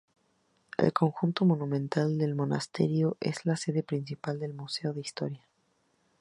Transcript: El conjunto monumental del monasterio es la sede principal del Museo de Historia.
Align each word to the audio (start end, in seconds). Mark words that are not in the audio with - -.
El 0.79 0.93
conjunto 0.93 1.45
monumental 1.45 2.17
del 2.17 2.33
monasterio 2.33 3.17
es 3.19 3.45
la 3.45 3.55
sede 3.55 3.83
principal 3.83 4.39
del 4.39 4.55
Museo 4.55 4.93
de 4.93 5.01
Historia. 5.01 5.47